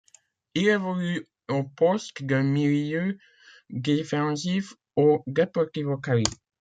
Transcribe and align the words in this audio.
Il 0.55 0.67
évolue 0.67 1.27
au 1.47 1.63
poste 1.63 2.23
de 2.23 2.37
milieu 2.39 3.19
défensif 3.69 4.73
au 4.95 5.21
Deportivo 5.27 5.97
Cali. 5.97 6.23